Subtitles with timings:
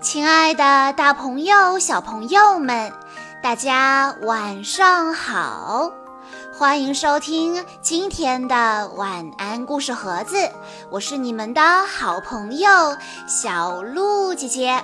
[0.00, 2.90] 亲爱的，大朋友、小朋友们，
[3.42, 5.92] 大家晚上好！
[6.54, 10.50] 欢迎收听今天的晚安故事盒子，
[10.88, 12.96] 我是你们的好朋友
[13.28, 14.82] 小鹿姐姐。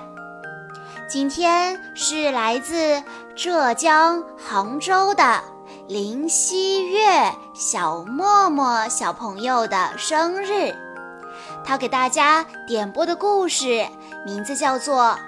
[1.09, 3.03] 今天是来自
[3.35, 5.41] 浙江杭州的
[5.89, 10.77] 林希月小默默小朋友的生日，
[11.65, 13.87] 他给大家点播的故事。
[14.27, 15.03] 名字叫做《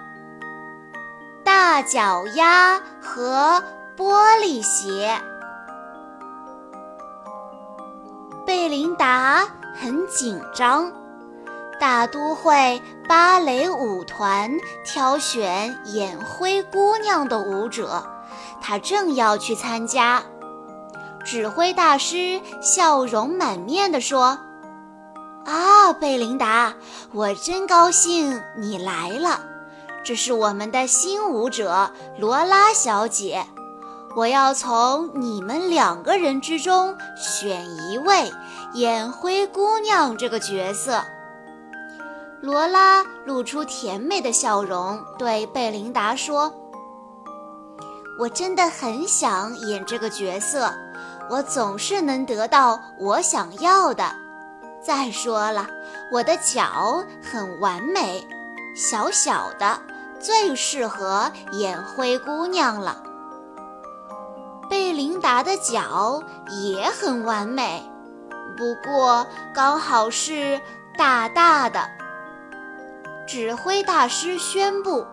[1.44, 3.62] 大脚丫和
[3.96, 5.16] 玻璃鞋》。
[8.44, 9.46] 贝琳达
[9.80, 10.92] 很紧张，
[11.78, 14.50] 大都会芭蕾舞团
[14.84, 18.02] 挑选演灰姑娘的舞者，
[18.60, 20.20] 她正要去参加。
[21.24, 24.40] 指挥大师笑容满面地说。
[25.48, 26.74] 啊，贝琳达，
[27.10, 29.40] 我真高兴你来了。
[30.04, 33.46] 这是我们的新舞者罗拉小姐，
[34.14, 38.30] 我要从你们两个人之中选一位
[38.74, 41.02] 演灰姑娘这个角色。
[42.42, 46.52] 罗拉露出甜美的笑容，对贝琳达说
[48.20, 50.70] ：“我真的很想演这个角色，
[51.30, 54.04] 我总是能得到我想要的。”
[54.80, 55.66] 再说了，
[56.12, 58.26] 我的脚很完美，
[58.76, 59.80] 小小的，
[60.20, 63.02] 最适合演灰姑娘了。
[64.70, 67.82] 贝琳达的脚也很完美，
[68.56, 70.60] 不过刚好是
[70.96, 71.88] 大大的。
[73.26, 75.06] 指挥大师宣布：“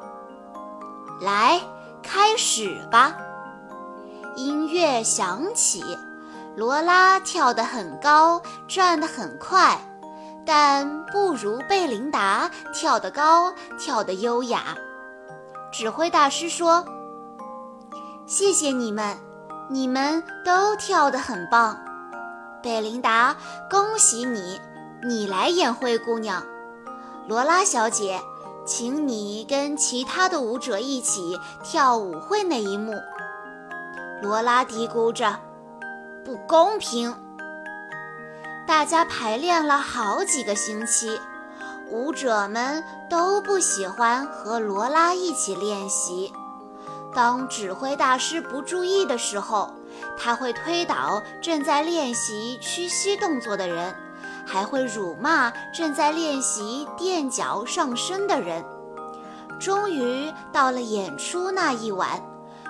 [1.19, 1.61] 来，
[2.01, 3.15] 开始吧！”
[4.37, 5.83] 音乐响起。
[6.55, 9.77] 罗拉跳得很高，转得很快，
[10.45, 14.75] 但不如贝琳达跳得高，跳得优雅。
[15.71, 16.85] 指挥大师说
[18.25, 19.17] ：“谢谢你们，
[19.69, 21.77] 你们都跳得很棒。”
[22.63, 23.35] 贝琳达，
[23.69, 24.59] 恭喜你，
[25.05, 26.41] 你来演灰姑娘。
[27.27, 28.21] 罗拉小姐，
[28.65, 32.93] 请你跟其他的舞者一起跳舞会那一幕。
[34.21, 35.37] 罗拉嘀咕着。
[36.25, 37.15] 不公平！
[38.65, 41.21] 大家排练了好几个星期，
[41.91, 46.33] 舞者们都不喜欢和罗拉一起练习。
[47.13, 49.71] 当指挥大师不注意的时候，
[50.17, 53.95] 他会推倒正在练习屈膝动作的人，
[54.47, 58.65] 还会辱骂正在练习垫脚上身的人。
[59.59, 62.19] 终于到了演出那一晚。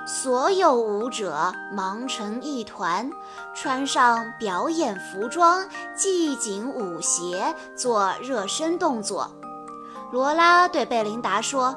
[0.05, 3.11] 所有舞者忙成一团，
[3.55, 9.31] 穿上表演服装，系紧舞鞋，做热身动作。
[10.11, 11.75] 罗拉对贝琳达说：“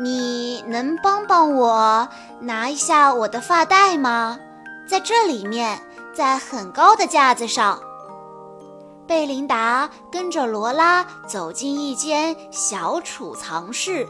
[0.00, 4.38] 你能帮帮我拿一下我的发带吗？
[4.88, 5.82] 在这里面，
[6.14, 7.82] 在很高的架子上。”
[9.08, 14.06] 贝琳达跟着罗拉走进一间小储藏室。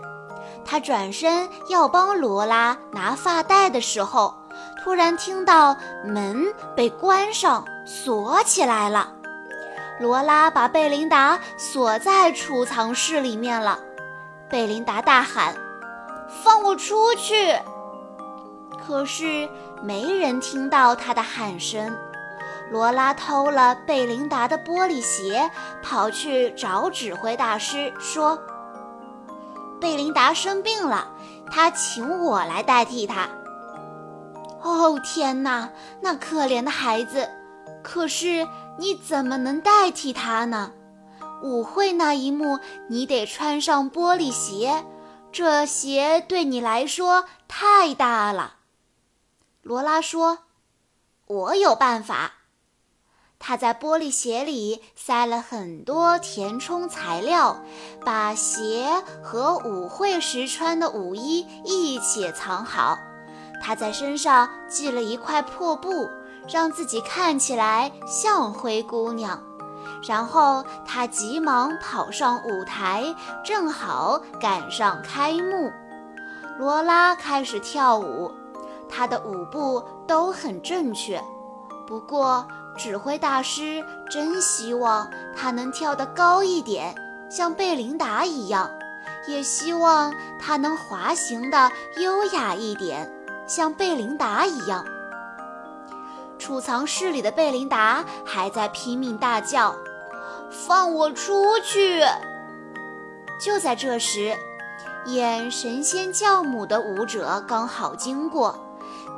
[0.65, 4.34] 他转身要帮罗拉拿发带的时候，
[4.82, 9.12] 突然听到门被关上锁起来了。
[9.98, 13.78] 罗拉把贝琳达锁在储藏室里面了。
[14.48, 15.54] 贝琳达大喊
[16.43, 17.54] ：“放我出去！”
[18.87, 19.48] 可是
[19.82, 21.97] 没人听到她的喊声。
[22.71, 25.50] 罗拉偷了贝琳达的玻璃鞋，
[25.82, 28.38] 跑去找指挥大师说。
[29.81, 31.09] 贝琳达生病了，
[31.51, 33.29] 他请我来代替她。
[34.63, 35.71] 哦天哪，
[36.03, 37.29] 那可怜的孩子！
[37.83, 38.47] 可是
[38.79, 40.73] 你怎么能代替他呢？
[41.43, 42.59] 舞会那一幕，
[42.89, 44.85] 你得穿上玻璃鞋，
[45.33, 48.57] 这鞋对你来说太大了。
[49.63, 50.41] 罗拉说
[51.27, 52.33] ：“我有办法。”
[53.43, 57.57] 他在玻璃鞋里塞了很多填充材料，
[58.04, 58.87] 把鞋
[59.22, 62.98] 和舞会时穿的舞衣一起藏好。
[63.63, 66.07] 他在身上系了一块破布，
[66.47, 69.42] 让自己看起来像灰姑娘。
[70.07, 75.72] 然后他急忙跑上舞台，正好赶上开幕。
[76.59, 78.31] 罗拉开始跳舞，
[78.87, 81.22] 她的舞步都很正确，
[81.87, 82.47] 不过。
[82.77, 86.95] 指挥大师真希望他能跳得高一点，
[87.28, 88.69] 像贝琳达一样；
[89.28, 93.13] 也希望他能滑行的优雅一点，
[93.47, 94.84] 像贝琳达一样。
[96.39, 99.75] 储藏室里的贝琳达还在拼命大叫
[100.51, 102.03] ：“放我出去！”
[103.39, 104.34] 就在这时，
[105.05, 108.59] 演神仙教母的舞者刚好经过，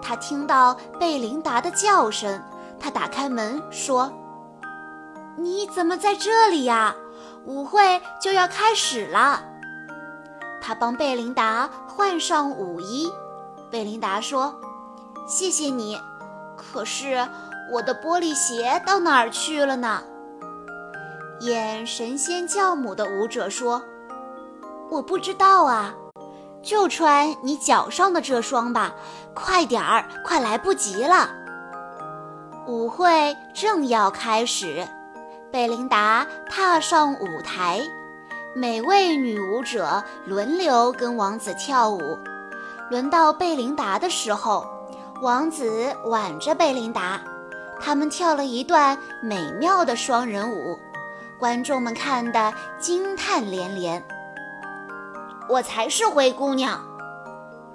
[0.02, 2.42] 他听到贝琳达的叫声，
[2.82, 4.12] 他打开门说
[5.38, 6.92] ：“你怎么在这里呀？
[7.46, 9.40] 舞会就要开始了。”
[10.60, 13.10] 他帮贝琳达换上舞衣。
[13.70, 14.52] 贝琳达说
[15.28, 15.96] ：“谢谢你，
[16.56, 17.26] 可是
[17.70, 20.02] 我的玻璃鞋到哪儿去了呢？”
[21.40, 23.80] 演神仙教母的舞者说。
[24.90, 25.94] 我不知道啊，
[26.62, 28.92] 就穿你脚上的这双吧，
[29.34, 31.30] 快点儿，快来不及了。
[32.66, 34.86] 舞会正要开始，
[35.50, 37.80] 贝琳达踏上舞台，
[38.54, 42.00] 每位女舞者轮流跟王子跳舞。
[42.88, 44.64] 轮到贝琳达的时候，
[45.20, 47.20] 王子挽着贝琳达，
[47.80, 50.78] 他们跳了一段美妙的双人舞，
[51.40, 54.00] 观众们看得惊叹连连。
[55.48, 56.80] 我才是灰姑娘，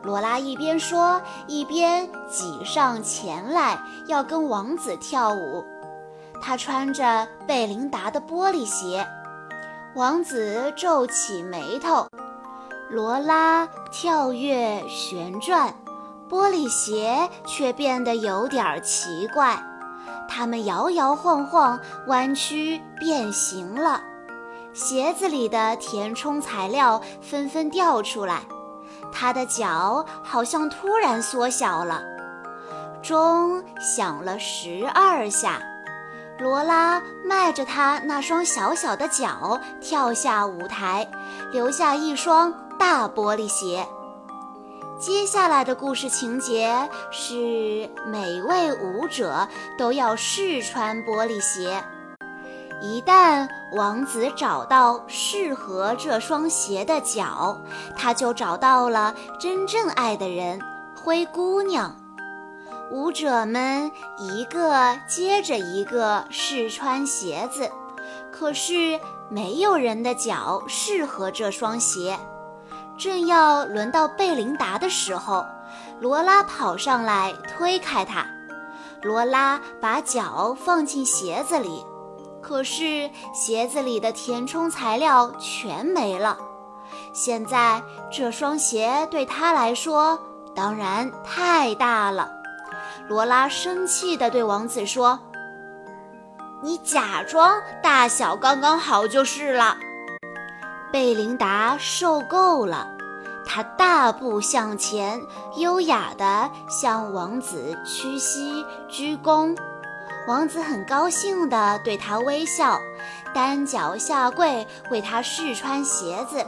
[0.07, 3.77] 罗拉一边说，一边挤上前来
[4.07, 5.65] 要跟王子跳舞。
[6.41, 9.05] 她穿着贝琳达的玻璃鞋，
[9.95, 12.07] 王子皱起眉头。
[12.89, 15.75] 罗拉跳跃旋转，
[16.29, 19.61] 玻璃鞋却变得有点奇怪，
[20.29, 21.77] 它们摇摇晃晃，
[22.07, 24.01] 弯曲变形了。
[24.71, 28.43] 鞋子里的填充材料纷纷掉出来，
[29.11, 32.03] 他的脚好像突然缩小了。
[33.01, 35.61] 钟响了十二下，
[36.39, 41.07] 罗拉迈着他那双小小的脚跳下舞台，
[41.51, 43.87] 留下一双大玻璃鞋。
[44.99, 51.83] 接下来的故事情节是，每位舞者都要试穿玻璃鞋。
[52.79, 57.59] 一旦王子找到适合这双鞋的脚，
[57.95, 60.61] 他就找到了真正爱的人——
[60.95, 61.95] 灰姑娘。
[62.91, 67.69] 舞者们一个接着一个试穿鞋子，
[68.31, 72.17] 可是没有人的脚适合这双鞋。
[72.97, 75.43] 正要轮到贝琳达的时候，
[75.99, 78.25] 罗拉跑上来推开她。
[79.01, 81.83] 罗拉把脚放进鞋子里。
[82.47, 86.37] 可是鞋子里的填充材料全没了，
[87.11, 90.17] 现在这双鞋对他来说
[90.55, 92.31] 当然太大了。
[93.09, 95.19] 罗拉生气地对王子说
[96.63, 99.75] ：“你假装大小刚刚好就是了。”
[100.89, 102.87] 贝琳达受够了，
[103.45, 105.21] 她大步向前，
[105.57, 109.53] 优雅地向王子屈膝鞠躬。
[110.27, 112.77] 王子很高兴地对他微笑，
[113.33, 116.45] 单脚下跪为他试穿鞋子。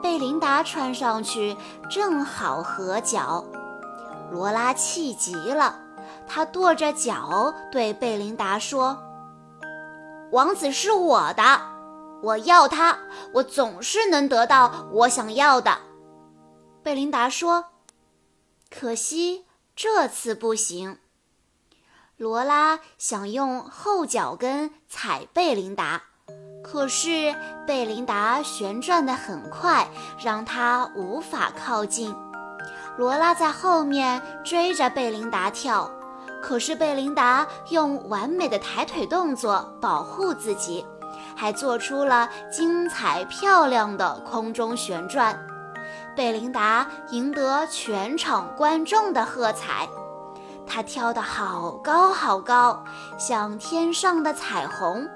[0.00, 1.56] 贝琳达穿上去
[1.90, 3.44] 正好合脚。
[4.30, 5.76] 罗拉气极了，
[6.28, 8.96] 她跺着脚对贝琳达说
[10.30, 11.60] ：“王子是我的，
[12.22, 12.96] 我要他，
[13.32, 15.78] 我总是能得到我想要的。”
[16.84, 17.64] 贝琳达说
[18.70, 20.98] ：“可惜这次不行。”
[22.24, 26.00] 罗拉想用后脚跟踩贝琳达，
[26.62, 27.34] 可是
[27.66, 29.86] 贝琳达旋转得很快，
[30.18, 32.16] 让她无法靠近。
[32.96, 35.90] 罗拉在后面追着贝琳达跳，
[36.42, 40.82] 可是贝琳达用完美的抬腿动作保护自己，
[41.36, 45.38] 还做出了精彩漂亮的空中旋转。
[46.16, 49.86] 贝琳达赢得全场观众的喝彩。
[50.66, 52.84] 他跳得好高好高，
[53.18, 55.08] 像天上的彩虹。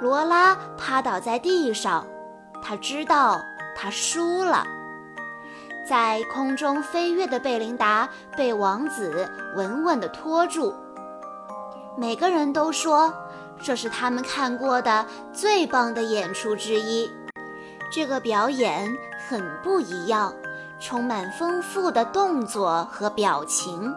[0.00, 2.06] 罗拉趴倒在地上，
[2.62, 3.40] 他知道
[3.76, 4.64] 他输了。
[5.86, 10.74] 在空中飞跃的贝琳达被王子稳稳地拖住。
[11.96, 13.12] 每个人都说
[13.60, 17.10] 这是他们看过的最棒的演出之一。
[17.92, 18.88] 这个表演
[19.28, 20.32] 很不一样，
[20.78, 23.92] 充满丰富的动作和表情。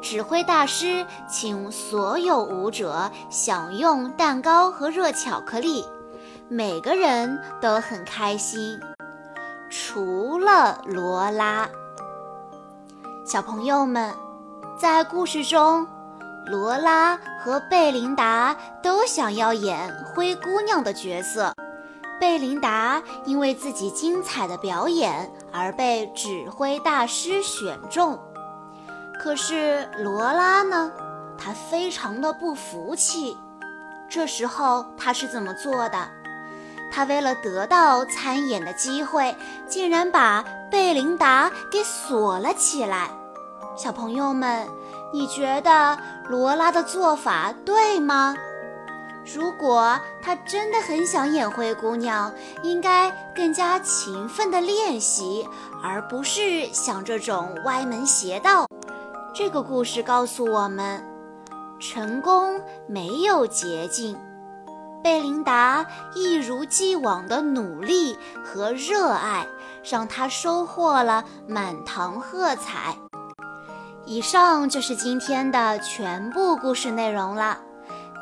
[0.00, 5.84] 指挥大师请所有舞者享用蛋糕和热巧克力，
[6.48, 8.80] 每个人都很开心，
[9.70, 11.68] 除了罗拉。
[13.24, 14.12] 小朋友们，
[14.78, 15.86] 在故事中，
[16.46, 21.54] 罗拉和贝琳达都想要演灰姑娘的角色。
[22.20, 28.18] 贝琳达因为自己精彩的表演而被指挥大师选中。
[29.22, 30.90] 可是罗拉呢？
[31.38, 33.38] 她非常的不服气。
[34.10, 36.08] 这时候她是怎么做的？
[36.90, 39.34] 他为了得到参演的机会，
[39.68, 43.10] 竟然把贝琳达给锁了起来。
[43.76, 44.68] 小朋友们，
[45.12, 45.96] 你觉得
[46.28, 48.34] 罗拉的做法对吗？
[49.24, 52.30] 如果她真的很想演灰姑娘，
[52.64, 55.48] 应该更加勤奋地练习，
[55.80, 58.66] 而不是想这种歪门邪道。
[59.34, 61.02] 这个故事告诉我们，
[61.80, 64.14] 成功没有捷径。
[65.02, 69.46] 贝琳达一如既往的努力和热爱，
[69.82, 72.94] 让她收获了满堂喝彩。
[74.04, 77.58] 以上就是今天的全部故事内容了。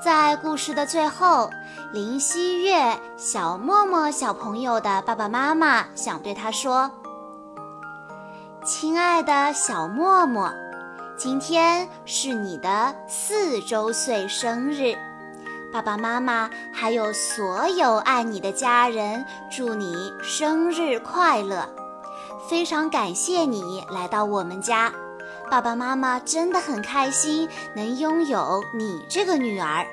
[0.02, 1.50] 在故事的最后，
[1.92, 6.90] 林希月小默默小朋友的爸爸妈妈想对他说
[8.64, 10.50] ：“亲爱的小默默，
[11.22, 14.96] 今天是你的四周岁生日，
[15.70, 21.68] 爸爸妈妈还有所有爱你的家人祝你生日快乐！
[22.48, 24.90] 非常感谢你来到我们家。”
[25.50, 27.46] 爸爸妈妈真的很开心
[27.76, 29.86] 能拥有你这个女儿。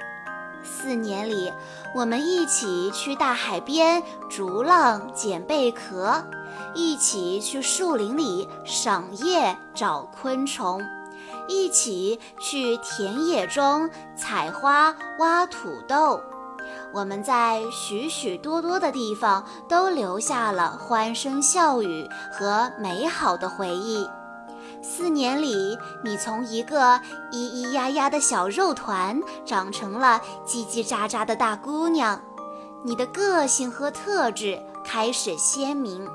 [0.63, 1.51] 四年里，
[1.93, 6.23] 我们一起去大海边逐浪捡贝壳，
[6.73, 10.81] 一起去树林里赏叶找昆虫，
[11.47, 16.21] 一起去田野中采花挖土豆。
[16.93, 24.07] 我们在许许多多的地方都留下了欢声笑语和美好的回忆。
[24.81, 26.95] 四年里，你从一个
[27.31, 32.21] 咿咿呀呀的小肉团，长成了叽叽喳喳的大姑娘。
[32.83, 36.07] 你的个性和特质开始鲜明，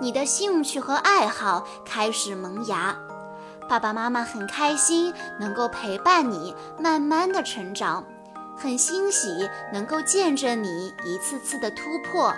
[0.00, 2.96] 你的兴趣和爱好开始萌芽。
[3.72, 8.04] 爸爸妈妈很开心能够陪伴你慢慢的成长，
[8.54, 12.34] 很欣喜能够见证你一次次的突破。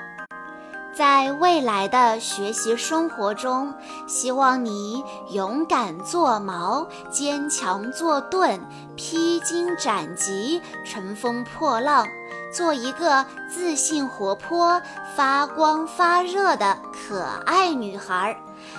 [0.95, 3.75] 在未来的学习生活中，
[4.07, 8.61] 希望你勇敢做矛，坚强做盾，
[8.95, 12.07] 披荆斩棘，乘风破浪，
[12.55, 14.81] 做一个自信、活泼、
[15.17, 18.37] 发光发热的可爱女孩。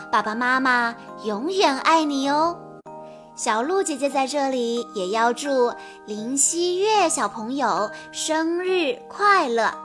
[0.10, 2.58] 爸爸妈妈永远爱你哦！
[3.36, 5.74] 小鹿姐姐在这里也要祝
[6.06, 9.85] 林希月小朋友生日快乐。